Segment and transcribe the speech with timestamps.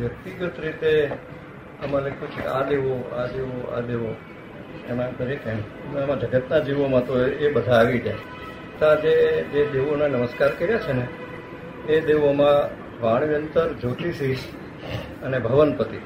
[0.00, 1.06] વ્યક્તિગત રીતે
[1.84, 4.16] અમારે કુછ છે આ દેવો આ દેવો આ દેવો
[4.88, 8.14] એમાં દરેક એમ એમાં જગતના જીવોમાં તો એ બધા આવી જાય.
[8.78, 9.14] તો જે
[9.52, 11.06] જે દેવોના નમસ્કાર કર્યા છે ને
[11.92, 12.58] એ દેવોમાં
[13.02, 14.38] વાણવ્યંતર જ્યોતિષી
[15.22, 15.98] અને ભવનપતિ.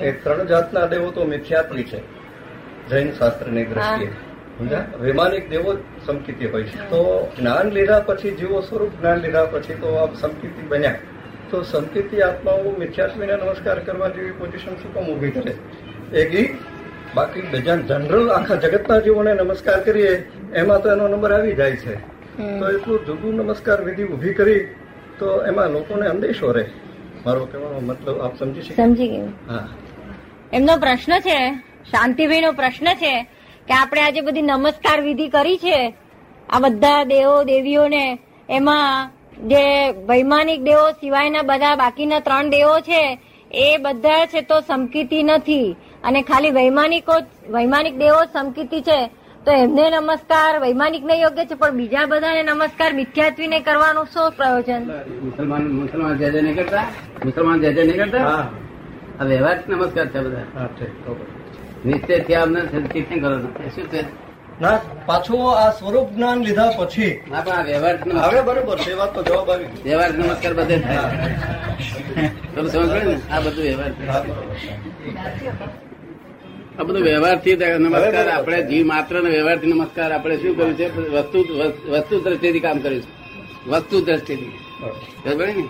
[0.00, 2.00] એ ત્રણ જાતના દેવો તો મિથ્યાત્વી છે.
[2.88, 4.10] જૈન શાસ્ત્રની દ્રષ્ટિએ?
[5.00, 6.90] વૈમાનિક દેવો જ સમકીતી હોય છે.
[6.90, 10.94] તો જ્ઞાન લીધા પછી જીવો સ્વરૂપ જ્ઞાન લીધા પછી તો આ સમકીતી બન્યા.
[11.50, 15.52] તો સમકીતી આત્માઓ મિથ્યાત્વીને નમસ્કાર કરવા જેવી પોઝિશન શું કામ ઊભી કરે?
[16.12, 16.46] એ ઈ
[17.14, 20.12] બાકી બીજા જનરલ આખા જગતના જીવોને નમસ્કાર કરીએ
[20.54, 21.94] એમાં તો એનો નંબર આવી જાય છે.
[22.60, 24.60] તો એટલું જુદું નમસ્કાર વિધિ ઊભી કરી
[25.18, 26.64] તો એમાં લોકોને અંદેશો રહે.
[27.24, 29.66] મારો કહેવાનો મતલબ આપ સમજી શકો સમજી ગયું હા.
[30.52, 31.38] એમનો પ્રશ્ન છે
[31.90, 33.12] શાંતિભાઈનો પ્રશ્ન છે
[33.68, 35.78] કે આપણે આજે બધી નમસ્કાર વિધિ કરી છે
[36.48, 38.04] આ બધા દેવો દેવીઓને
[38.48, 43.18] એમાં જે વૈમાનિક દેવો સિવાયના બધા બાકીના ત્રણ દેવો છે
[43.50, 45.76] એ બધા છે તો સમકીતી નથી.
[46.04, 47.12] અને ખાલી વૈમાનિકો
[47.50, 49.10] વૈમાનિક દેવો સમકીતી છે
[49.44, 54.82] તો એમને નમસ્કાર વૈમાનિક ને યોગ્ય છે પણ બીજા બધાને નમસ્કાર મિથ્યાત્વીને કરવાનું શું પ્રયોજન?
[55.22, 56.84] મુસલમાન મુસલમાન જે જે નહીં કરતા?
[57.24, 58.50] મુસલમાન જે જે નહીં કરતા?
[59.20, 60.38] આ વ્યવહારિક નમસ્કાર છે બધા.
[60.54, 61.26] હા ઠીક તો બરાબર.
[61.84, 64.25] નિશ્ચય થયા અમને તીર્થંકર કરો શું છે?
[64.60, 67.20] ના પાછું આ સ્વરૂપ જ્ઞાન લીધા પછી.
[67.30, 70.98] ના પણ આ વ્યવહાર હવે બરોબર છે વાત તો જવાબ આવી વ્યવહાર નમસ્કાર બધે થાય.
[72.54, 73.92] તમે સમજ પડે ને આ બધું વ્યવહાર.
[76.78, 80.86] આ બધું વ્યવહારથી નમસ્કાર આપણે જીવ માત્ર ને વ્યવહારથી નમસ્કાર આપણે શું કર્યું છે?
[81.10, 81.38] વસ્તુ
[81.92, 83.68] વસ્તુ દ્રષ્ટિથી કામ કર્યું છે.
[83.70, 84.52] વસ્તુ દ્રષ્ટિથી.
[84.80, 85.46] બરોબર.
[85.46, 85.64] સમજ ને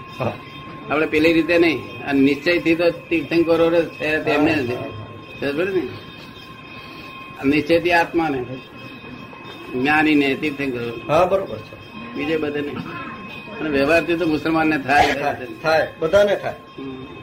[0.91, 1.79] આપણે પેલી રીતે નહીં.
[2.09, 4.71] અને નિશ્ચયથી તો તીર્થંકરો છે તેમને જ
[5.41, 5.83] સમજ ને?
[7.45, 8.41] નિશ્ચયથી આત્માને
[9.73, 11.13] જ્ઞાનીને તીર્થંકરો.
[11.13, 11.77] હા બરોબર છે.
[12.15, 12.79] બીજે બધે નહીં
[13.61, 16.55] અને વ્યવહારથી તો મુસલમાનને થાય થાય થાય બધાને થાય.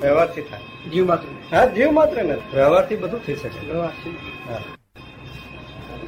[0.02, 0.90] વ્યવહારથી થાય.
[0.90, 1.56] જીવ માત્ર.
[1.56, 2.34] હા જીવ માત્ર ને.
[2.54, 3.80] વ્યવહારથી બધું થઈ શકે.
[3.80, 4.60] હા.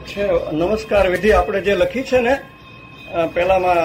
[0.08, 2.40] છે નમસ્કાર વિધિ આપણે જે લખી છે ને
[3.34, 3.78] પેલામાં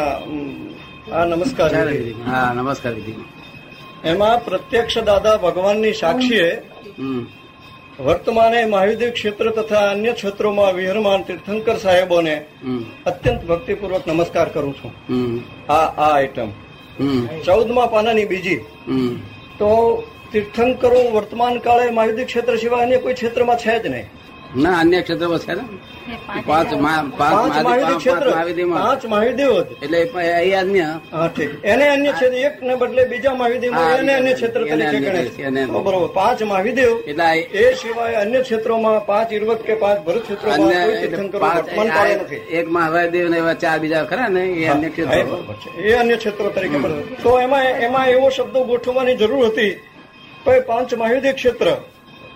[1.12, 1.74] આ નમસ્કાર
[2.26, 3.14] હા નમસ્કાર વિધિ
[4.04, 6.62] એમાં પ્રત્યક્ષ દાદા ભગવાનની સાક્ષીએ
[6.98, 7.26] હમ.
[8.00, 12.44] વર્તમાને મહાવિદ્ય ક્ષેત્ર તથા અન્ય ક્ષેત્રોમાં વિહરમાન તીર્થંકર સાહેબોને
[13.06, 14.92] અત્યંત ભક્તિપૂર્વક નમસ્કાર કરું છું.
[15.72, 16.50] આ આ આઈટમ
[17.46, 18.56] ચૌદમાં પાનાની બીજી.
[19.58, 19.68] તો
[20.32, 24.06] તીર્થંકરો વર્તમાન કાળે મહાવિદ્ય ક્ષેત્ર સિવાય અન્ય કોઈ ક્ષેત્રમાં છે જ નહીં.
[24.56, 25.60] ના અન્ય ક્ષેત્ર છે ને.
[26.46, 28.30] પાંચ મા- પાંચ મહાદેવ- ક્ષેત્ર.
[28.80, 31.00] પાંચ મહાવિદ્યો એટલે એ અન્ય
[31.64, 34.64] એને અન્ય ક્ષેત્ર એક ને બદલે બીજા મહાવિદ્યમાં એને અન્ય ક્ષેત્ર
[35.66, 36.08] બરોબર.
[36.14, 40.48] પાંચ મહાવિદેવ એટલે એ સિવાય અન્ય ક્ષેત્રોમાં પાંચ ઇરવત કે પાંચ ભરત ક્ષેત્ર
[42.50, 45.26] એક મહાદેવ ને એવા ચાર બીજા ખરા ને એ અન્ય ક્ષેત્ર.
[45.80, 46.78] એ અન્ય ક્ષેત્રો તરીકે
[47.22, 49.70] તો એમાં એમાં એવો શબ્દો ગોઠવવાની જરૂર હતી.
[50.44, 51.76] તો પાંચ મહાયુદ્ધ ક્ષેત્ર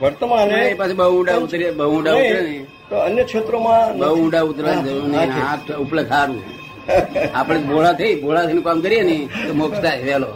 [0.00, 4.84] વર્તમાને પાછું બહુ ઊંડા ઉતરીએ બહુ ઊંડા ઉતરે નહીં, તો અન્ય ક્ષેત્રોમાં બહુ ઊંડા ઉતરવાની
[4.86, 6.40] જરૂર નહીં હાથ ઉપલે સારું.
[7.38, 9.16] આપણે ભોળા થઈ ભોળા થઈને કામ કરીએ ને
[9.46, 10.30] તો મોક્ષ થાય વહેલો.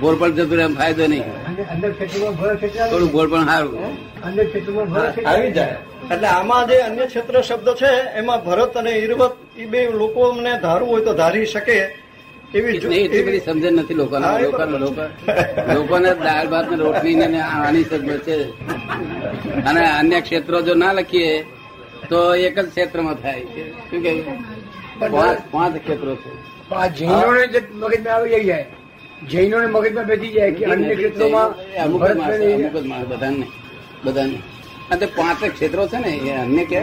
[0.00, 1.26] બોલ પણ જતું એમ ફાયદો નહીં.
[2.90, 3.74] થોડું બોલ પણ સારું.
[5.30, 5.78] આવી જાય.
[6.12, 10.88] એટલે આમાં જે અન્ય ક્ષેત્ર શબ્દ છે એમાં ભરત અને ઈરવત એ બે લોકોને ધારવું
[10.92, 11.78] હોય તો ધારી શકે.
[12.56, 14.26] એવી એટલી બધી સમજણ નથી લોકોને.
[14.44, 15.02] લોકોને લોકો
[15.74, 18.36] લોકોને દાળ ભાત ને રોટલી ને ને આની સમજ છે
[19.68, 21.32] અને અન્ય ક્ષેત્રો જો ના લખીએ
[22.10, 23.62] તો એક જ ક્ષેત્રમાં થાય છે.
[23.88, 24.10] શું કે
[25.12, 26.30] પાંચ પાંચ ક્ષેત્રો છે.
[26.76, 27.44] આ જૈનોને
[27.80, 28.66] મગજમાં આવી જાય.
[29.30, 31.48] જૈનોને મગજમાં બેસી જાય કે અન્ય ક્ષેત્રોમાં
[31.84, 32.02] અમુક.
[32.02, 33.46] અમુક જ માણસો, બધાને
[34.04, 34.38] બધાને.
[34.90, 36.80] અને તે પાંચ ક્ષેત્રો છે ને એ અન્ય કે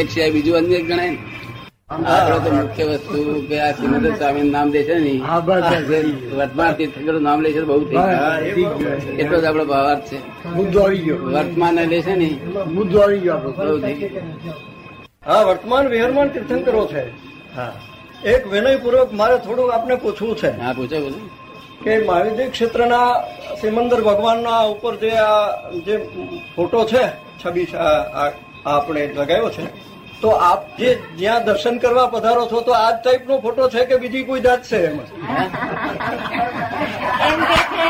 [0.00, 1.18] એક છે બીજું અન્ય ગણાય ને.
[1.90, 3.18] આપડે તો મુખ્ય વસ્તુ
[3.48, 6.06] કે આ શ્રીમંદર સ્વામી નામ દે છે ને હા બસ બસ.
[6.32, 8.04] વર્તમાન તીર્થંકર નામ લે છે બહુ થઈ બસ.
[8.04, 8.12] ગયું.
[8.16, 9.10] હા, એ બરોબર છે.
[9.18, 10.18] એટલો જ આપડો ભાવાર્થ છે.
[10.56, 11.18] મુદ્દો આવી ગયો.
[11.34, 12.28] વર્તમાન લે છે ને
[12.68, 13.52] મુદ્દો આવી ગયો આપણો.
[13.60, 14.10] બહુ થઈ
[15.22, 17.02] હા વર્તમાન વિહરમાન તીર્થંકરો છે.
[17.56, 17.72] હા.
[18.24, 20.50] એક વિનયપૂર્વક મારે થોડું આપને પૂછવું છે.
[20.58, 21.20] હા પૂછો પૂછો
[21.84, 23.10] કે મહાવિદ્ય ક્ષેત્રના
[23.60, 25.44] સિમંદર ભગવાનના ઉપર જે આ
[25.86, 25.94] જે
[26.54, 27.02] ફોટો છે
[27.40, 27.66] છબી
[28.66, 29.64] આપણે લગાવ્યો છે
[30.22, 33.96] તો આપ જે જ્યાં દર્શન કરવા પધારો છો તો આ ટાઈપ ટાઈપનો ફોટો છે કે
[34.02, 35.08] બીજી કોઈ જાત છે એમાં?
[37.28, 37.88] એમ કે છે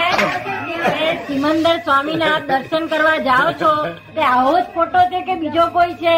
[0.98, 3.72] કે સિમંદર સ્વામીના આપ દર્શન કરવા જાઓ છો
[4.14, 6.16] તે આવો જ ફોટો છે કે બીજો કોઈ છે?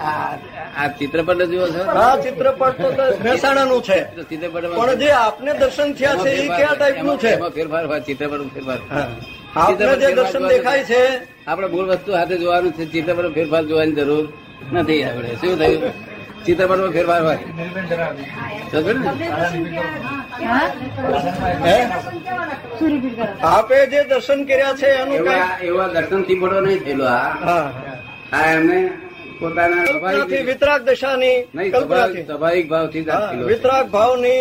[0.00, 0.30] આ
[0.76, 1.82] આ ચિત્રપટ જુઓ છો?
[1.98, 3.98] હા ચિત્રપટ તો મહેસાણાનું છે.
[4.30, 7.32] ચિત્રપટ પણ જે આપને દર્શન થયા છે એ કયા ટાઈપનું છે?
[7.56, 8.80] ફેરફાર ચિત્રપટ ફેરફાર.
[8.90, 9.08] હા.
[9.56, 11.02] આપને જે દર્શન દેખાય છે?
[11.46, 14.24] આપણે મૂળ વસ્તુ હાથે જોવાનું છે ચિત્રપટ ફેરફાર જોવાની જરૂર.
[14.74, 15.30] નથી આવડે.
[15.40, 15.92] શું થયું?
[16.44, 17.38] ચિત્રપટમાં ફેરફાર હોય.
[23.44, 25.28] આપે જે દર્શન કર્યા છે એનું
[25.62, 27.66] એવા દર્શનથી મોટો નહીં થયેલો આ હા.
[28.48, 28.78] એમને
[29.40, 29.84] પોતાના
[30.46, 33.50] વિતરાગ દશાની નહીં સ્વાભાવિક સ્વાભાવિક ભાવથી જ આ હા, થયેલો છે.
[33.50, 34.40] વિતરાગ ભાવની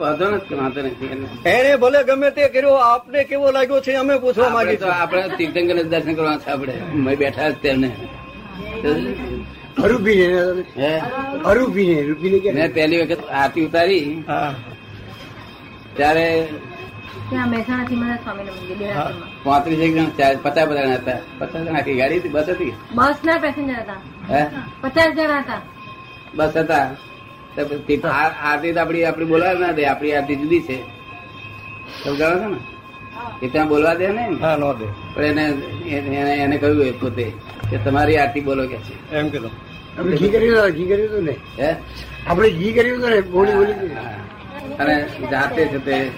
[0.00, 1.08] વાંધો નથી વાંધો નથી
[1.52, 1.72] એને.
[1.78, 5.76] ભલે ગમે તે કર્યો આપને કેવો લાગ્યો છે અમે પૂછવા આપણે માંગી તો આપણે તીર્થંકર
[5.86, 6.74] દર્શન કરવા છે આપણે
[7.04, 7.88] મેં બેઠા જ તેમને
[12.52, 14.24] મેં પહેલી વખત આરતી ઉતારી.
[15.96, 16.48] ત્યારે.
[19.44, 21.18] પાંત્રીસ એક જણ પચાસ બધા હતા.
[21.38, 22.72] પચાસ જણા આખી ગાડી હતી બસ હતી?
[22.94, 23.96] બસ ના પેસેન્જર હતા.
[24.80, 25.60] પચાસ જણા હતા.
[26.34, 26.90] બસ હતા.
[28.42, 30.82] આરતી તો આપડી આપડી બોલાવે ના દે આપડી આરતી જુદી છે.
[32.04, 32.71] સમજાવે છે ને?
[33.42, 34.28] એ ત્યાં બોલવા દે ને?
[34.40, 34.84] હા નો દે.
[35.14, 35.44] પણ એને
[35.88, 37.32] એને એને કહ્યું એ પોતે
[37.70, 39.12] કે તમારી આરતી બોલો કે છે.
[39.12, 39.50] એમ કીધું.
[39.98, 41.36] આપણે ઘી કર્યું ઘી કર્યું હતું ને?
[41.58, 41.74] હે?
[42.26, 43.20] આપણે ઘી કર્યું હતું ને?
[43.20, 43.72] બોલી બોલી
[44.76, 46.10] અને જાતે છે તે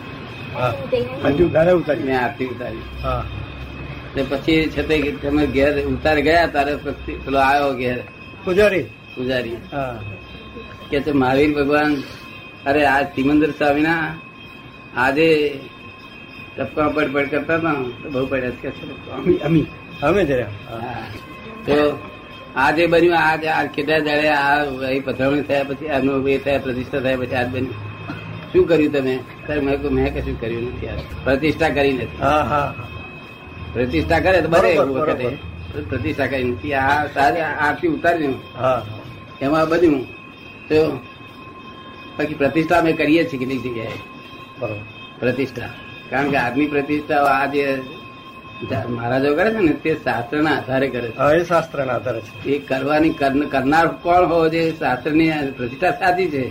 [1.74, 2.02] ઉતારી.
[2.02, 2.82] મેં આરતી ઉતારી.
[3.02, 3.24] હા.
[4.30, 8.02] પછી છે તે તમે ઘેર ઉતાર ગયા તારે પેલો આવ્યો ઘેર.
[8.44, 8.82] પૂજારી.
[9.16, 9.56] પૂજારી.
[9.72, 10.00] હા.
[10.90, 12.02] કે છે મહાવીર ભગવાન
[12.66, 14.14] અરે આ સિમંદર સ્વામીના
[14.96, 15.58] આજે
[16.56, 19.16] ટપકા પડ પડ કરતા હતા ને, તો બહુ પડ્યા છે કે છે ટપકા.
[19.18, 19.66] અમી અમી
[20.02, 20.80] અમે જ રહ્યા હા.
[20.90, 21.06] હા.
[21.66, 21.76] તો
[22.56, 24.52] આ જે બન્યું આ જે આ કેટલા દાડે આ
[24.84, 27.76] અહીં પથરામણી થયા પછી આનું એ થયા પ્રતિષ્ઠા થયા પછી આજ બન્યું
[28.50, 29.14] શું કર્યું તમે
[29.44, 32.68] ત્યારે મેં કહ્યું મેં કશું કર્યું નથી યાર પ્રતિષ્ઠા કરી નથી હા હા
[33.74, 35.28] પ્રતિષ્ઠા કરે તો બરે બરોબર, એવું વખતે
[35.88, 38.80] પ્રતિષ્ઠા કરી નથી આ સારી આરતી ઉતાર્યું હા
[39.40, 40.02] એમાં બન્યું
[40.68, 40.78] તો
[42.16, 43.98] બાકી પ્રતિષ્ઠા અમે કરીએ છીએ કેટલીક જગ્યાએ
[44.58, 44.80] બરોબર
[45.20, 45.70] પ્રતિષ્ઠા
[46.14, 47.82] કારણ કે આજની પ્રતિષ્ઠા આ જે
[48.88, 51.40] મહારાજો કરે છે ને તે શાસ્ત્રના આધારે કરે છે.
[51.40, 52.49] એ શાસ્ત્રના આધારે છે.
[52.49, 54.72] એ કરવાની કરન- કરનાર કોણ હોવો જોઈએ?
[54.72, 56.50] શાસ્ત્રની પ્રતિષ્ઠા સાચી છે?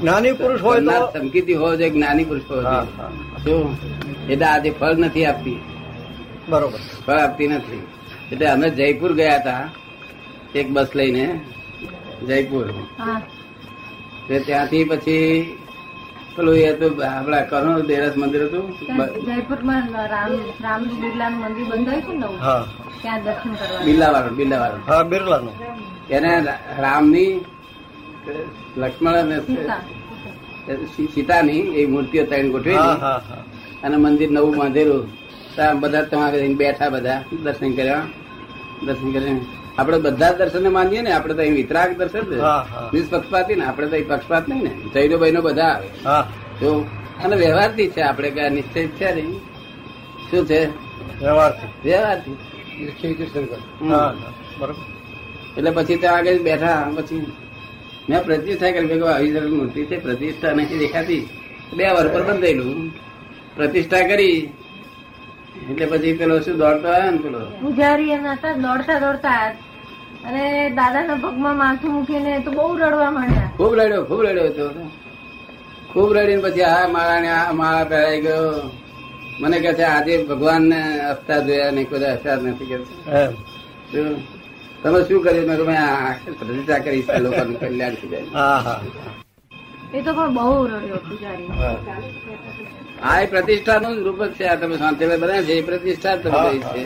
[0.00, 2.74] જ્ઞાની પુરુષ હોય તો કરનાર હોવો જોઈએ જ્ઞાની પુરુષ હોવો જોઈએ?
[2.74, 3.08] હા.
[3.44, 3.78] શું?
[4.28, 5.60] એટલે આજે ફળ નથી આપતી.
[6.48, 6.78] બરોબર.
[7.06, 7.86] ફળ આપતી નથી.
[8.32, 9.68] એટલે અમે જયપુર ગયા હતા
[10.54, 11.40] એક બસ લઈને
[12.26, 12.70] જયપુર.
[12.98, 13.22] હા.
[14.28, 15.46] તે ત્યાંથી પછી
[16.34, 18.66] પેલું એ તો આપડા કરો દેરાસ મંદિર હતું.
[19.26, 19.84] જયપુરમાં
[20.14, 20.32] રામ
[20.64, 22.62] રામજી બિરલાનું મંદિર બંધાયું છે ને હા.
[23.02, 25.54] ત્યાં દર્શન કરવા બિલ્લાવાળું બિલ્લાવાળું હા બિરલાનું.
[26.10, 26.30] એને
[26.84, 27.32] રામની
[28.80, 29.36] લક્ષ્મણ અને
[31.14, 33.00] સીતાની એ મૂર્તિઓ ત્રણ ગોઠવી ગોઠવેલી.
[33.04, 33.42] હા હા
[33.84, 35.04] અને મંદિર નવું બાંધેલું.
[35.54, 38.04] ત્યાં બધા તમારે બેઠા બધા દર્શન કર્યા.
[38.86, 39.42] દર્શન કરીને
[39.78, 42.90] આપણે બધા દર્શન માનીએ ને આપણે તો અહીં વિતરાગ દર્શન છે હા, હા.
[42.94, 44.72] નિષ્પક્ષપાતી ને આપણે તો અહીં પક્ષપાત નહીં ને.
[44.94, 45.88] જૈનો બહેનો બધા આવે.
[46.04, 46.24] તો
[46.60, 46.70] જો
[47.24, 49.40] અને વ્યવહારથી છે આપણે કઈ નિશ્ચય છે નહીં.
[50.30, 50.60] શું છે?
[51.20, 52.36] વ્યવહારથી વ્યવહારથી
[55.56, 57.22] એટલે પછી ત્યાં આગળ બેઠા પછી
[58.08, 58.86] મેં પ્રતિષ્ઠા કરી.
[58.86, 61.22] મેં આવી મૂર્તિ છે પ્રતિષ્ઠા નથી દેખાતી.
[61.76, 62.80] બે વર્ષ પર બંધાયેલું
[63.56, 64.38] પ્રતિષ્ઠા કરી.
[65.70, 67.40] એટલે પછી પેલો શું દોડતો આવ્યો ને પેલો?
[67.62, 69.46] પૂજારી એમ હતા દોડતા દોડતા.
[70.26, 70.44] અને
[70.78, 73.50] દાદાના પગમાં માથું મૂકીને તો બહુ રડવા માંડ્યા.
[73.58, 74.64] ખૂબ રડ્યો ખૂબ રડ્યો હતો
[75.92, 78.48] ખૂબ રડીને પછી આ માળા ને આ માળા પહેરાઈ ગયો.
[79.40, 80.80] મને કહે છે આજે ભગવાન ને
[81.10, 82.76] હસતા જોયા નહીં કોઈ હસતા નથી કે
[84.82, 85.46] તમે શું કર્યું?
[85.48, 85.76] મેં તમે
[86.38, 88.74] પ્રતિષ્ઠા કરી છે લોકોનું કલ્યાણ થઈ જાય.
[89.96, 91.48] એ તો પણ બહુ રડ્યો પૂજારી
[93.10, 96.38] આ એ પ્રતિષ્ઠાનું જ રૂપ જ છે આ તમે શાંતિ બધા છે એ પ્રતિષ્ઠા તમે
[96.44, 96.82] કરી છે.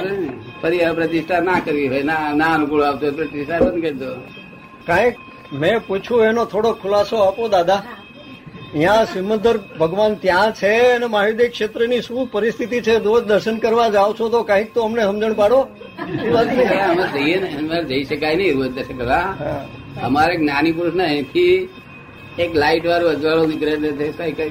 [0.00, 0.30] ને?
[0.62, 4.10] ફરી આ પ્રતિષ્ઠા ના કરવી હોય ના ના અનુકૂળ આવતો પ્રતિષ્ઠા બંધ કરી દો.
[4.86, 5.14] કાંઈક
[5.60, 7.80] મેં પૂછ્યું એનો થોડો ખુલાસો આપો દાદા.
[8.74, 12.94] અહીંયા સિમંદર ભગવાન ત્યાં છે અને મહાદેવ ક્ષેત્રની શું પરિસ્થિતિ છે?
[12.98, 15.58] રોજ દર્શન કરવા જાઓ છો તો કાંઈક તો અમને સમજણ પાડો.
[16.28, 19.26] અમે જઈએ ને અમે જઈ શકાય નહીં રોજ દર્શન કરવા.
[20.06, 21.68] અમારે જ્ઞાની પુરુષ ને અહીંથી
[22.38, 24.50] એક લાઈટ વાળું અજવાળો નીકળે ને કઈ કઈ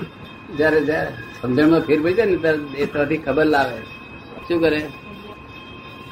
[0.58, 3.78] જયારે જયારે સમજણમાં ફેર પડી જાય ને ત્યારે એ ત્યાંથી ખબર લાવે.
[4.48, 4.82] શું કરે?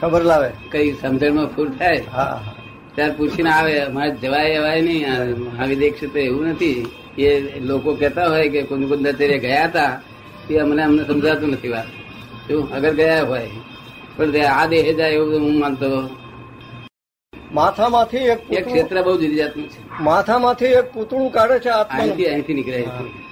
[0.01, 0.49] ખબર લાવે.
[0.71, 1.99] કઈ સમજણમાં ફૂર થાય?
[2.95, 5.03] ત્યારે પૂછીને આવે અમારે જવાય અવાય નહીં.
[5.11, 6.79] આ મહાવિદેવ તો એવું નથી.
[7.17, 9.91] એ લોકો કહેતા હોય કે કુંદ કુંદાચાર્ય ગયા હતા
[10.47, 11.89] તે અમને અમને સમજાતું નથી વાત.
[12.47, 13.49] શું અગર ગયા હોય
[14.17, 15.89] પણ આ દેહ જાય એવું હું માનતો.
[17.51, 19.79] માથામાંથી એક એક ક્ષેત્ર બહુ જુદી જાતનું છે.
[20.03, 23.22] માથામાંથી એક પૂતળું કાઢે છે અહીંથી અહીંથી નીકળે અહીંથી.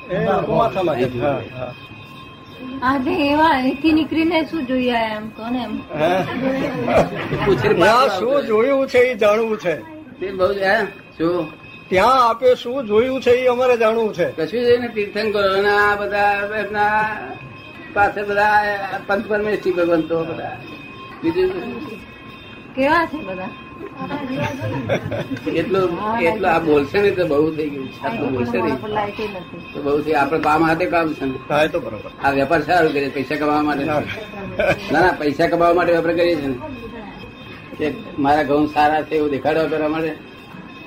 [3.50, 5.80] અહીંથી નીકળીને શું જોઈએ એમ કોને એમ?
[6.00, 6.24] હે?
[7.74, 9.76] ત્યાં શું જોયું છે એ જાણવું છે?
[11.90, 14.32] ત્યાં આપે શું જોયું છે એ અમારે જાણવું છે.
[14.32, 17.18] કશું ને તીર્થંકરો ને આ બધા એમના
[17.94, 18.78] પાસે બધા
[19.08, 20.58] પંચ પરમેશ્વરી ભગવંતો બધા.
[21.24, 21.52] બીજું
[22.76, 23.52] કેવા છે બધા?
[25.60, 25.90] એટલું
[26.28, 28.00] એટલું આ બોલશે ને તો બહુ થઈ ગયું છે.
[28.06, 28.78] આટલું બોલશે નહીં
[29.74, 31.38] તો બહુ થઈ આપણે કામ હાથે કામ છે ને.
[31.50, 32.12] હા એ તો બરોબર.
[32.26, 33.84] આ વેપાર સારું કરીએ પૈસા કમાવા માટે.
[33.86, 36.56] ના ના પૈસા કમાવા માટે વેપાર કરીએ છીએ
[37.78, 37.86] કે
[38.24, 40.12] મારા ઘઉં સારા છે એવું દેખાડવા કરવા માટે.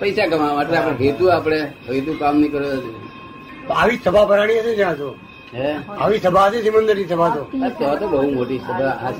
[0.01, 0.75] પૈસા કમાવા માટે.
[0.79, 2.79] આપણે હેતુ આપણે હેતુ કામ નહીં કરવા
[3.81, 5.09] આવી સભા ભરાણી હતી જ્યાં તો.
[5.11, 5.34] હે
[6.01, 9.13] આવી સભા હતી સિમંદરની સભા તો સભા તો બહુ મોટી સભા આ?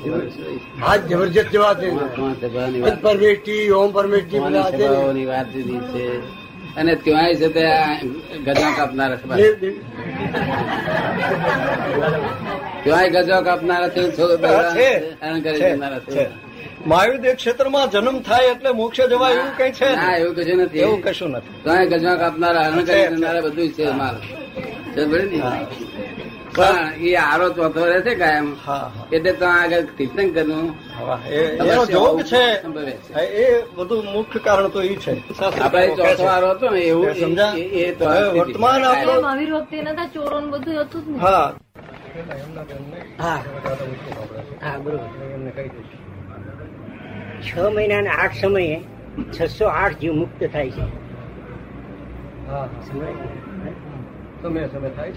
[0.85, 1.73] આજ જબરજસ્ત સભા
[2.41, 3.49] સભાની પંચ
[4.39, 4.87] વાત ઓમ ને.
[4.87, 6.05] સભાઓની વાત દીધી છે
[6.75, 7.65] અને ત્યાંય છે તે
[8.45, 9.81] ગજા કાપનારા સભા દેવ-
[13.41, 14.37] કાપનારા છે છો-
[14.73, 14.89] છે.
[15.43, 15.77] છે, છે.
[16.11, 16.29] છે.
[16.85, 21.01] મહાયુદ્ધ ક્ષેત્રમાં જન્મ થાય એટલે મોક્ષ જવાય એવું કઈ છે ના એવું કશું નથી એવું
[21.03, 23.09] કશું નથી ત્યાં ગજવા કાપનારા હરણ કરી છે, છે.
[23.09, 24.15] દેનારા બધું છે માલ
[24.95, 26.04] છે ને?
[26.55, 28.57] પણ એ આરો ચોથો રહે છે કાયમ.
[29.13, 30.75] એટલે ત્યાં આગળ તીર્થંકરનું
[31.29, 32.61] એનો જોગ છે.
[33.21, 35.43] એ બધું મુખ્ય કારણ તો એ છે.
[35.61, 37.53] આપડે ચોથો આરો હતો ને એવું સમજાય સમજા?
[37.57, 38.05] એ- તો
[38.39, 41.53] વર્તમાન આપણો- મહાવીર વખતે નતા ચોરો બધું હતું જ હા.
[43.19, 43.43] હા.
[44.63, 45.59] હા બરોબર.
[47.41, 48.81] છ મહિનાના આઠ સમયે
[49.41, 50.81] છસો આઠ જીવ મુક્ત થાય છે.
[52.47, 52.69] હા.
[52.91, 53.44] સમજાય?
[54.45, 55.13] સમય સમય થાય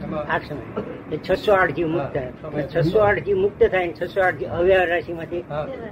[0.00, 2.32] સમય, છસો આઠ જીવ મુક્ત થાય.
[2.74, 5.42] છસો આઠ જીવ મુક્ત થાય ને છસો આઠ જીવ અવ્યવહાર રાશિમાંથી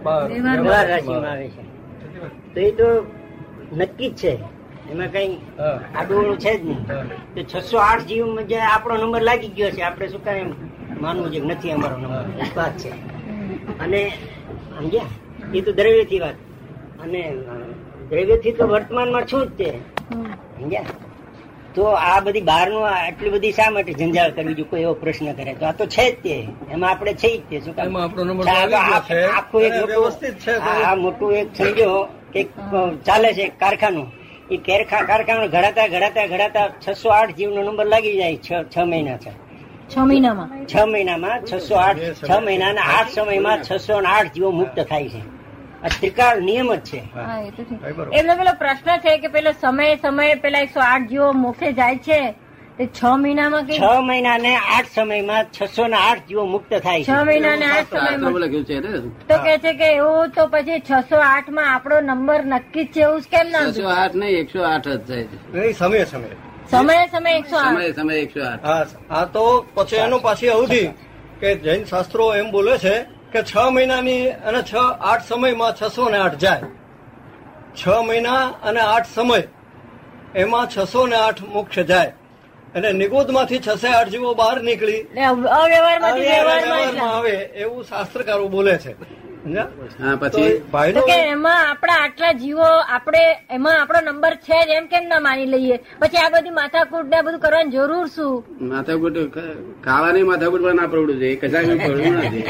[0.04, 1.62] વ્યવહાર રાશિમાં આવે છે.
[2.54, 2.88] તો એ તો
[3.80, 4.33] નક્કી જ છે.
[4.92, 5.33] એમાં કઈ
[5.99, 6.80] આડું છે જ નહીં.
[7.35, 10.54] તો છસો આઠ જીવમાં જે આપણો નંબર લાગી ગયો છે આપણે શું કાંઈ
[11.04, 12.25] માનવું છે કે નથી અમારો નંબર.
[12.59, 12.90] વાત છે.
[13.85, 14.00] અને
[14.76, 15.11] સમજ્યા?
[15.56, 16.37] એ તો દ્રવ્યથી વાત.
[17.02, 17.21] અને
[18.11, 19.68] દ્રવ્યથી તો વર્તમાનમાં છું જ તે.
[20.56, 21.06] સમજ્યા?
[21.76, 25.33] તો આ બધી બહારનું આ આટલી બધી શા માટે જંજાળ કરવી જો કોઈ એવો પ્રશ્ન
[25.33, 26.49] કરે તો આ તો છે જ તે.
[26.73, 27.61] એમાં આપણે છે જ તે.
[27.61, 27.87] શું કામ?
[27.87, 29.25] એમાં આપણો નંબર આ તો આવી ગયો છે.
[29.25, 32.50] આખું એક મોટું વ્યવસ્થિત છે આ મોટું એક સમજો કે એક
[33.04, 34.12] ચાલે છે કારખાનું.
[34.50, 39.16] એ કેરખા કારખાનું ઘડાતા ઘડાતા ઘડાતા છસો આઠ જીવનો નંબર લાગી જાય છ છ મહિના
[39.16, 39.30] છે.
[39.95, 40.66] છ મહિનામાં?
[40.66, 45.36] છ મહિનામાં છસો આઠ છ મહિનાના આઠ સમયમાં છસો ને આઠ જીવો મુક્ત થાય છે.
[45.83, 47.00] આ ત્રિકાળ નિયમ જ છે.
[47.14, 47.37] હા.
[47.40, 48.14] એ તો ઠીક હા, બરોબર.
[48.14, 52.21] એટલે પેલો પ્રશ્ન છે કે પેલો સમયે સમયે પેલા એકસો આઠ જીવો મોક્ષે જાય છે
[52.88, 57.11] છ મહિનામાં છ મહિના ને આઠ સમયમાં છસો ને આઠ જીવો મુક્ત થાય છ.
[57.25, 58.33] મહિના ને આઠ સમયમાં.
[59.28, 63.23] તો કે છે કે એવું તો પછી છસો આઠમાં આપણો નંબર નક્કી જ છે એવું
[63.30, 65.75] કેમ ના છસો આઠ નહીં એકસો આઠ જ થાય છે.
[65.75, 66.30] સમય સમય.
[66.68, 67.73] સમય સમયે એકસો આઠ.
[67.73, 68.64] સમય સમય એકસો આઠ.
[68.64, 70.83] હા આ તો પછી એનું પાછી અવધિ
[71.40, 72.95] કે જૈન શાસ્ત્રો એમ બોલે છે
[73.37, 76.62] કે છ મહિનાની અને છ આઠ સમયમાં છસો ને આઠ જાય.
[77.78, 79.43] છ મહિના અને આઠ સમય
[80.35, 82.12] એમાં છસો ને આઠ મોક્ષ જાય.
[82.75, 85.02] અને નિગોદમાંથી છસે આઠ જીવો બહાર નીકળી.
[87.00, 88.93] આવે એવું શાસ્ત્રકારો બોલે છે.
[89.47, 90.53] પછી?
[90.95, 95.21] તો કે એમાં આપણા આટલા જીવો આપણે એમાં આપણો નંબર છે જ એમ કેમ ના
[95.21, 95.76] માની લઈએ?
[96.00, 98.35] પછી આ બધી માથાકૂટ ને બધું કરવાની જરૂર શું?
[98.73, 99.19] માથાકૂટ
[99.87, 102.45] ખાવાની માથાકૂટ પણ ના પડવું જોઈએ કશાક પડવું નથી.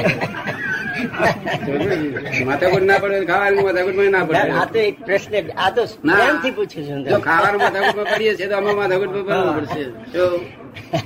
[2.49, 5.83] માથાકૂટ ના પડે ખાવાની માથાકૂટ ના ના આ પડે તો એક પ્રશ્ન આ તો.
[6.03, 9.83] પ્રેમથી પૂછું છું જો ખાવાનું માથાકૂટ કરીએ છીએ તો અમે માથાકૂટ પર પડવું પડશે.
[10.15, 10.25] જો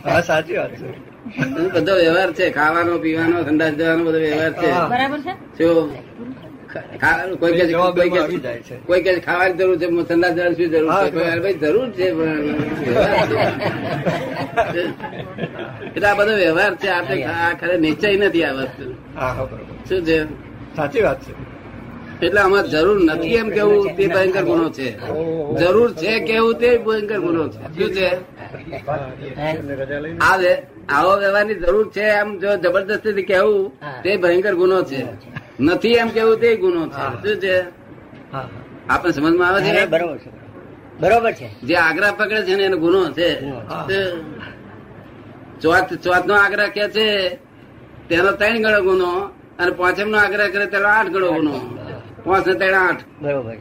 [0.04, 0.88] હા સાચી વાત છે.
[1.74, 2.50] બધો વ્યવહાર છે.
[2.50, 4.70] ખાવાનો પીવાનો સંડાસ જવાનો બધો વ્યવહાર છે.
[4.72, 5.32] બરાબર છે?
[7.36, 8.76] કોઈ કે કોઈ કે જાય છે.
[8.86, 11.40] કોઈ કે ખાવાની જરૂર છે સંડાસ જવાની શું જરૂર છે?
[11.42, 12.06] ભાઈ જરૂર છે.
[15.86, 16.88] એટલે આ બધો વ્યવહાર છે.
[16.88, 18.94] આપણે આ ખરે નિશ્ચય નથી આ વસ્તુ.
[19.18, 19.76] હા હા બરોબર.
[19.88, 20.24] શું છે?
[20.76, 21.49] સાચી વાત છે.
[22.22, 24.88] એટલે આમાં જરૂર નથી એમ કેવું તે ભયંકર ગુનો છે.
[25.60, 27.60] જરૂર છે કેવું તે ભયંકર ગુનો છે.
[27.76, 28.08] શું છે?
[30.90, 33.72] આવો વ્યવહારની જરૂર છે એમ જો જબરદસ્તી કેવું
[34.02, 35.00] તે ભયંકર ગુનો છે.
[35.60, 37.04] નથી એમ કેવું તે ગુનો છે.
[37.22, 37.56] શું છે?
[38.88, 39.86] આપણે સમજમાં આવે છે?
[39.86, 40.30] બરોબર છે.
[41.00, 41.48] બરોબર છે.
[41.62, 43.30] જે આગ્રા પકડે છે ને એનો ગુનો છે.
[45.60, 47.38] ચોથ ચોથ નો આગ્રહ કે છે
[48.08, 49.10] તેનો ત્રણ ગણો ગુનો
[49.58, 51.54] અને પાંચમ નો આગ્રહ કરે તેનો આઠ ગણો ગુનો.
[52.24, 53.56] પાંચ ને આઠ બરોબર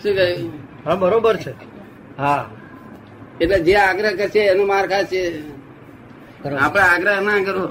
[0.00, 0.52] શું કહ્યું
[0.84, 1.52] હા બરોબર છે.
[2.18, 2.44] હા.
[3.40, 5.20] એટલે જે આગ્રહ કરશે એનો માર ખાશે
[6.64, 7.64] આપડે આગ્રહ ના કરો.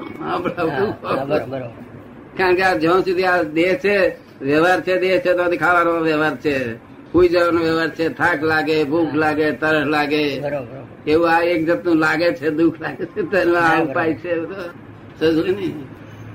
[0.44, 1.62] બરોબર
[2.38, 3.96] કારણ કે આ જ્યાં સુધી આ દેહ છે
[4.42, 6.56] વ્યવહાર છે દેહ છે તો ખાવાનો વ્યવહાર છે.
[7.12, 10.26] સુઈ જવાનો વ્યવહાર છે થાક લાગે ભૂખ લાગે તરસ લાગે.
[10.42, 14.32] બરોબર એવું આ એક જાતનું લાગે છે દુઃખ લાગે છે તેનો આ ઉપાય છે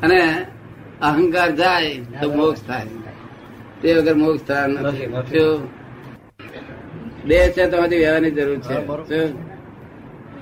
[0.04, 0.20] અને
[1.00, 3.07] અહંકાર જાય તો મોક્ષ થાય.
[3.82, 5.06] તે વગર મોક્ષ થવા નથી.
[7.28, 9.48] દેહ છે તમારી વ્યવહારની જરૂર છે?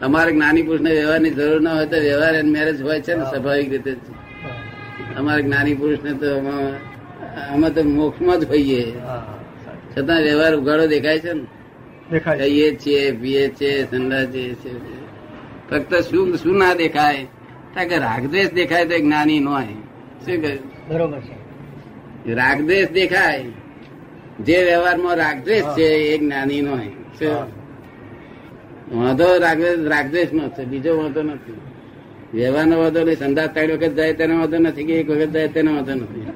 [0.01, 3.25] અમારે જ્ઞાની પુરુષ ને વ્યવહારની જરૂર ના હોય તો વ્યવહાર એન્ડ મેરેજ હોય છે ને
[3.25, 3.97] સ્વાભાવિક રીતે.
[5.17, 6.39] અમારે જ્ઞાની પુરુષ ને તો
[7.53, 8.93] અમે તો મોક્ષમાં જ હોઈએ.
[9.97, 12.19] છતાં વ્યવહાર ઉઘાડો દેખાય છે ને?
[12.19, 14.55] ખાઈએ છીએ પીએ છીએ સંડા છીએ.
[14.55, 14.73] છે.
[15.71, 17.27] ફક્ત શું શું ના દેખાય?
[17.89, 19.65] કે રાગદ્વેષ દેખાય તો જ્ઞાની નો હોય.
[19.65, 20.89] શું કહ્યું?
[20.89, 21.46] બરોબર છે.
[22.35, 23.45] રાગદ્વેષ દેખાય.
[24.41, 26.79] જે વ્યવહારમાં રાગદ્વેષ છે એ જ્ઞાની નો.
[28.93, 30.65] વાંધો રાગદ્વેષ રાગદ્વેષ નો છે.
[30.65, 31.61] બીજો વાંધો નથી.
[32.35, 33.19] વ્યવહારનો વાંધો નહીં.
[33.19, 36.27] સંદાસ ત્રણ વખત જાય તેનો વાંધો નથી કે એક વખત જાય તેનો વાંધો નથી.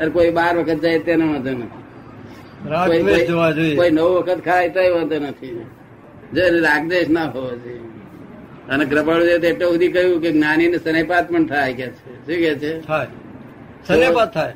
[0.00, 1.84] અરે કોઈ બાર વખત જાય તેનો વાંધો નથી.
[3.76, 5.66] કોઈ- નવ વખત ખાય તો વાંધો નથી.
[6.34, 7.80] જો રાગદેશ રાગદ્વેષ ના હોવો જોઈએ.
[8.68, 12.16] અને કૃપાળુ એટલો સુધી કહ્યું કે જ્ઞાની ને સનેપાત પણ થાય કે છે.
[12.16, 12.80] શું કે છે?
[12.80, 13.06] થાય.
[14.34, 14.52] થાય.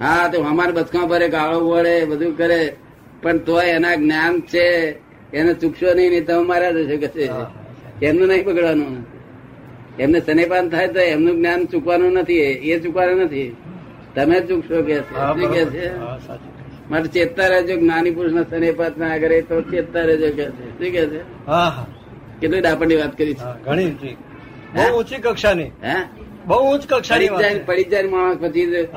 [0.00, 2.62] હા તો અમારે બચકા ભરે ગાળો વળે બધું કરે.
[3.22, 4.64] પણ તોય એના જ્ઞાન છે
[5.32, 7.08] એને ચૂકશો નહીં નહીં તમે મારા જશે કે
[8.02, 9.06] એમનું નહીં બગડવાનું.
[9.98, 13.56] એમને સનેપાન થાય તો એમનું જ્ઞાન ચૂકવાનું નથી એ ચૂકવાનું નથી.
[14.14, 14.96] તમે ચૂકશો કે
[15.74, 15.86] છે.
[16.90, 20.68] માટે ચેતતા રહેજો જ્ઞાની પુરુષ ના સનેપાત ના કરે તો ચેતતા રહેજો કે છે.
[20.78, 21.20] શું કે છે?
[22.40, 23.46] કેટલી ડાપણની વાત કરી છે.
[23.64, 24.16] ઘણી?
[24.74, 25.70] બહુ ઊંચી કક્ષાની.
[25.82, 25.96] હે?
[26.46, 27.28] બહુ ઉચ્ચ કક્ષાની
[27.66, 28.88] પડી જાય માણસ પછી.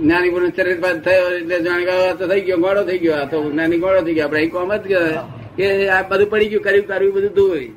[0.00, 1.84] જ્ઞાની પુરુષ ચરિત્રપાત થયો એટલે જાણે
[2.18, 3.12] તો થઈ ગયો ગોળો થઈ ગયો.
[3.12, 4.28] આ તો જ્ઞાની ગોળો થઈ ગયો.
[4.28, 4.98] અહીં કોમ જ ગયો
[5.56, 7.72] કે આ બધું પડી ગયું કર્યું કર્યું બધું ધોઈ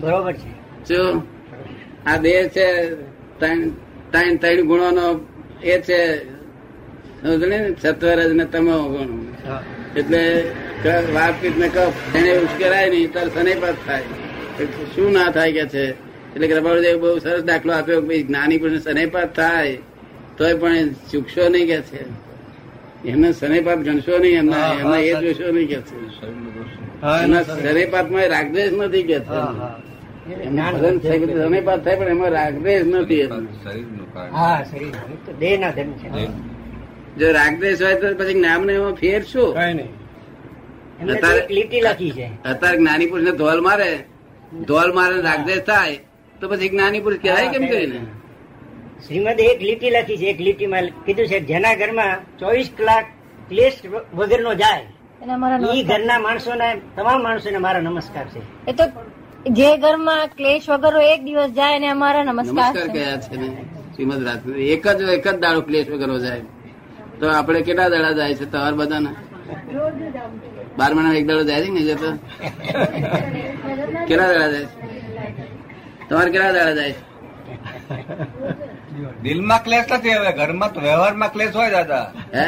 [0.00, 0.94] બરોબર છે.
[0.94, 1.22] શું
[2.06, 2.94] આ દેહ છે
[3.38, 3.68] ત્રણ
[4.10, 5.20] ત્રણ ત્રણ ગુણોનો
[5.62, 6.24] એ છે
[7.82, 8.44] સત્વરજ ને?
[8.44, 9.22] તમો ગુણ.
[9.96, 10.44] એટલે
[10.82, 14.02] ક- વાતચીત ને કફ એને ઉશ્કેરાય નહીં તાર શનિપાત થાય.
[14.94, 15.90] શું ના થાય કે છે?
[16.34, 19.78] એટલે કૃપાળુદેવ બહુ સરસ દાખલો આપ્યો કે ભાઈ જ્ઞાની પુરુષ સનયપાત થાય.
[20.38, 22.32] તોય પણ ચૂકશો નહીં કે છે?
[23.08, 26.06] એમને સનયપાત ગણશો નહીં એમના એમના એ જોશો નહીં કે છે.
[27.02, 29.24] હા, એમના એના સર- રાગદેશ નથી કે છે.
[31.84, 32.30] થાય પણ એમાં
[32.84, 33.22] નથી
[37.18, 39.54] જો રાગદેશ હોય તો પછી જ્ઞાન ને એમાં ફેર શું?
[39.54, 39.88] કઈ નહીં.
[39.88, 42.30] એમને તો અત્યારે- લીટી લખી છે.
[42.44, 43.98] અત્યારે જ્ઞાની પુરુષ ને ધોલ મારે.
[44.66, 45.98] ધોલ મારે રાગદેશ થાય
[46.40, 48.00] તો પછી જ્ઞાની પુરુષ કહેવાય કેમ કરીને?
[49.04, 53.06] શ્રીમદે એક લીટી લખી છે એક લીટીમાં કીધું છે જેના ઘરમાં ચોવીસ કલાક
[53.48, 53.78] ક્લેશ
[54.18, 55.82] વગરનો જાય એ.
[55.90, 58.40] ઘરના માણસોને તમામ માણસોને મારા નમસ્કાર છે.
[58.70, 58.84] એ તો
[59.58, 63.48] જે ઘરમાં ક્લેશ વગર એક દિવસ જાય અને અમારા નમસ્કાર કયા છે ને?
[63.94, 64.42] શ્રીમદ રાત
[64.74, 66.42] એક જ એક જ દાડો ક્લેશ વગર જાય.
[67.18, 68.44] તો આપણે કેટલા દાડા જાય છે?
[68.52, 69.14] તમારે બધાના?
[70.78, 72.08] બાર મહિના એક દાડો જાય છે ને જતો?
[74.08, 74.74] કેટલા દાડા જાય છે?
[76.08, 77.02] તમારે કેટલા દાડા જાય છે?
[79.22, 80.32] દિલમાં ક્લેશ નથી હવે.
[80.32, 82.04] ઘરમાં તો વ્યવહારમાં ક્લેશ હોય દાદા.
[82.34, 82.44] હે?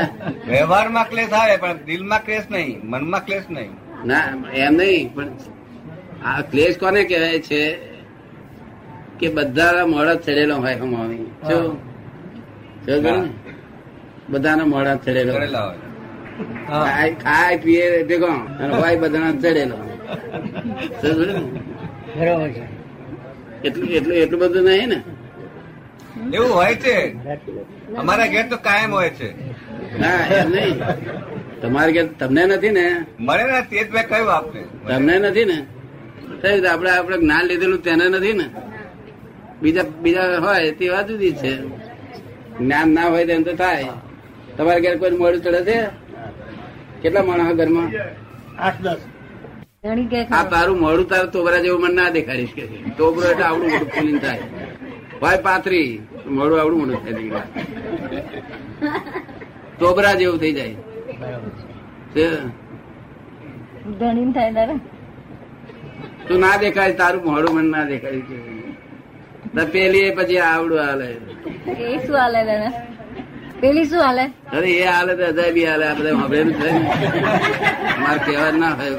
[0.49, 3.73] વ્યવહારમાં ક્લેશ આવે પણ દિલમાં ક્લેશ નહીં મનમાં ક્લેશ નહીં.
[4.07, 4.23] ના
[4.55, 5.29] એમ નહીં પણ
[6.25, 7.63] આ ક્લેશ કોને કહેવાય છે?
[9.19, 11.79] કે બધા મોડા ચડેલો હોય હમાવી શું
[14.31, 15.49] બધાના મોડા ચડેલો હોય.
[17.25, 18.31] ખાય પીએ ભેગો
[18.61, 19.77] અને હોય બધાના ચડેલો
[22.17, 22.65] બરોબર છે.
[23.67, 24.99] એટલું એટલું એટલું બધું નહીં ને?
[26.33, 26.97] એવું હોય છે?
[27.97, 29.29] અમારા ઘેર તો કાયમ હોય છે.
[29.99, 30.79] ના એમ નહીં.
[31.61, 33.05] તમારે ઘેર તમને નથી ને?
[33.21, 34.61] મળે ને તે જ મેં કહ્યું આપને.
[34.89, 35.67] તમને નથી ને?
[36.43, 38.45] તો આપણે આપણે જ્ઞાન લીધેલું તેને નથી ને?
[39.63, 41.53] બીજા બીજા હોય તે વાત જુદી છે.
[42.61, 43.87] જ્ઞાન ના હોય તેમ તો થાય.
[44.57, 45.79] તમારે ઘેર કોઈ મોડું ચડે છે?
[47.03, 47.93] કેટલા માણસ ઘરમાં?
[48.59, 49.01] આઠ દસ.
[50.33, 52.63] આ તારું મોડું તારું તોબરા જેવું મને ના દેખાડીશ કે.
[52.97, 54.43] તોબરો એટલે આવડું મોટું ફૂલિંગ થાય.
[55.21, 55.91] ભાઈ પાથરી
[56.37, 57.47] મોડું આવડું મોટું થાય દીકરા.
[59.79, 60.77] તોબરા જેવું થઈ જાય.
[66.27, 68.23] તું ના દેખાય તારું મોડું મને ના દેખાય.
[69.75, 71.09] પેલી એ પછી આવડું હાલે.
[71.09, 72.71] એ શું હાલે તને?
[73.61, 74.25] પેલી શું હાલે?
[74.57, 76.17] અરે એ હાલે તો હજાર બી હાલે આ બધા
[78.03, 78.97] મારે કહેવા ના હોય.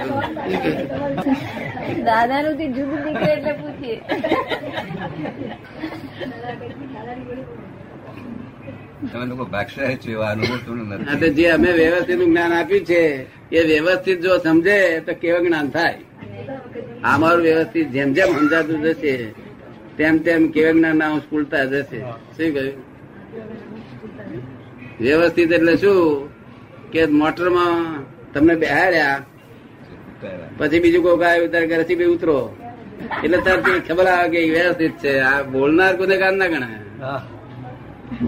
[2.08, 3.98] દાદા નું થી જુદું નીકળે એટલે પૂછીએ.
[9.12, 13.00] તમે લોકો ભાગશાળી છો એવા અનુભવ તમને આ નથી જે અમે વ્યવસ્થિતનું જ્ઞાન આપ્યું છે
[13.52, 16.00] એ વ્યવસ્થિત જો સમજે તો કેવું જ્ઞાન થાય?
[17.04, 19.14] આ મારું વ્યવસ્થિત જેમ જેમ સમજાતું જશે
[19.98, 22.00] તેમ તેમ કેવા જ્ઞાન ના સ્કૂલતા જશે.
[22.36, 22.76] શું કહ્યું?
[25.00, 26.30] વ્યવસ્થિત એટલે શું?
[26.92, 27.78] કે મોટરમાં
[28.34, 29.18] તમને બેહાડ્યા
[30.58, 32.38] પછી બીજું કોઈ ગાય ત્યારે ઘરેથી બી ઉતરો.
[33.24, 35.14] એટલે તરત ખબર આવે કે વ્યવસ્થિત છે.
[35.30, 36.80] આ બોલનાર ગુનેગાર ના ગણાય.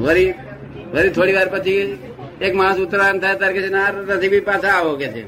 [0.06, 0.30] વરી
[0.94, 1.82] વળી થોડી વાર પછી
[2.46, 5.24] એક માણસ ઉતરાણ થાય ત્યારે કે છે ના નથી બી પાછા આવો કે છે.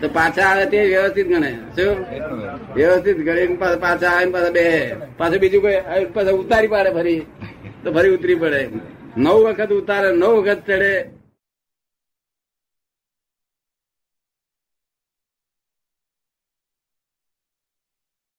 [0.00, 1.96] તો પાછા આવે તે વ્યવસ્થિત ગણે શું?
[2.76, 4.66] વ્યવસ્થિત ગણે પાછા પાછા આવીને પાછા બે.
[5.18, 5.78] પાછું બીજું કોઈ
[6.16, 7.20] પાછા ઉતારી પાડે ફરી.
[7.82, 8.60] તો ફરી ઉતરી પડે.
[9.16, 10.92] નવ વખત ઉતારે નવ વખત ચડે.